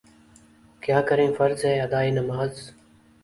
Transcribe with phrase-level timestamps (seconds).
[0.81, 2.51] کیا کریں فرض ہے ادائے نماز